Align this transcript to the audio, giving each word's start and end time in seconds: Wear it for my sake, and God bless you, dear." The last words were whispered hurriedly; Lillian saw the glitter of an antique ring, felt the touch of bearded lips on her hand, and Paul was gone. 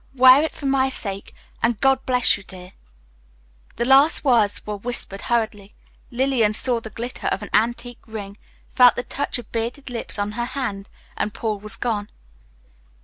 Wear 0.15 0.41
it 0.41 0.51
for 0.51 0.65
my 0.65 0.89
sake, 0.89 1.31
and 1.61 1.79
God 1.79 2.03
bless 2.07 2.35
you, 2.35 2.41
dear." 2.41 2.71
The 3.75 3.85
last 3.85 4.25
words 4.25 4.65
were 4.65 4.77
whispered 4.77 5.21
hurriedly; 5.21 5.75
Lillian 6.09 6.53
saw 6.53 6.79
the 6.79 6.89
glitter 6.89 7.27
of 7.27 7.43
an 7.43 7.51
antique 7.53 8.01
ring, 8.07 8.39
felt 8.67 8.95
the 8.95 9.03
touch 9.03 9.37
of 9.37 9.51
bearded 9.51 9.91
lips 9.91 10.17
on 10.17 10.31
her 10.31 10.45
hand, 10.45 10.89
and 11.17 11.35
Paul 11.35 11.59
was 11.59 11.75
gone. 11.75 12.09